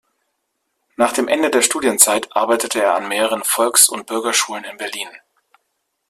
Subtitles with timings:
[0.95, 5.09] Nach dem Ende der Studienzeit arbeitete er an mehreren Volks- und Bürgerschulen in Berlin.